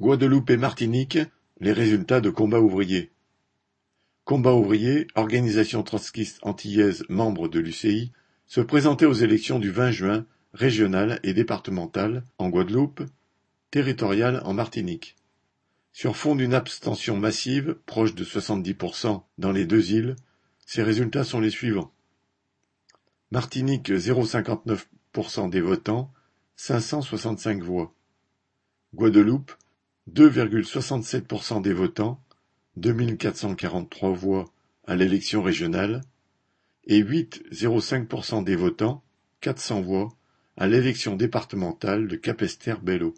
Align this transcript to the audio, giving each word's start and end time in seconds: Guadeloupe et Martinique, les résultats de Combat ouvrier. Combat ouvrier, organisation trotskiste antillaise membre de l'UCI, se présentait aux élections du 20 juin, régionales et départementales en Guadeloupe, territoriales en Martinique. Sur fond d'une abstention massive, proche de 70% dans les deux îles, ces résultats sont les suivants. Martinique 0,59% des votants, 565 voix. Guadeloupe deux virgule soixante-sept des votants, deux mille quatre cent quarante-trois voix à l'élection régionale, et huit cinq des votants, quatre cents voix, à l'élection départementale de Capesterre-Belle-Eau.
Guadeloupe 0.00 0.50
et 0.50 0.56
Martinique, 0.56 1.18
les 1.60 1.72
résultats 1.72 2.20
de 2.20 2.28
Combat 2.28 2.60
ouvrier. 2.60 3.12
Combat 4.24 4.52
ouvrier, 4.52 5.06
organisation 5.14 5.84
trotskiste 5.84 6.40
antillaise 6.42 7.04
membre 7.08 7.46
de 7.46 7.60
l'UCI, 7.60 8.10
se 8.48 8.60
présentait 8.60 9.06
aux 9.06 9.12
élections 9.12 9.60
du 9.60 9.70
20 9.70 9.92
juin, 9.92 10.26
régionales 10.52 11.20
et 11.22 11.32
départementales 11.32 12.24
en 12.38 12.48
Guadeloupe, 12.48 13.02
territoriales 13.70 14.42
en 14.44 14.52
Martinique. 14.52 15.14
Sur 15.92 16.16
fond 16.16 16.34
d'une 16.34 16.54
abstention 16.54 17.16
massive, 17.16 17.76
proche 17.86 18.16
de 18.16 18.24
70% 18.24 19.22
dans 19.38 19.52
les 19.52 19.64
deux 19.64 19.92
îles, 19.92 20.16
ces 20.66 20.82
résultats 20.82 21.22
sont 21.22 21.38
les 21.38 21.50
suivants. 21.50 21.92
Martinique 23.30 23.90
0,59% 23.90 25.50
des 25.50 25.60
votants, 25.60 26.12
565 26.56 27.62
voix. 27.62 27.94
Guadeloupe 28.92 29.52
deux 30.06 30.28
virgule 30.28 30.66
soixante-sept 30.66 31.26
des 31.60 31.72
votants, 31.72 32.20
deux 32.76 32.92
mille 32.92 33.16
quatre 33.16 33.36
cent 33.36 33.54
quarante-trois 33.54 34.12
voix 34.12 34.44
à 34.86 34.96
l'élection 34.96 35.42
régionale, 35.42 36.02
et 36.84 36.98
huit 36.98 37.42
cinq 37.80 38.08
des 38.42 38.56
votants, 38.56 39.02
quatre 39.40 39.60
cents 39.60 39.80
voix, 39.80 40.10
à 40.56 40.66
l'élection 40.68 41.16
départementale 41.16 42.06
de 42.06 42.16
Capesterre-Belle-Eau. 42.16 43.14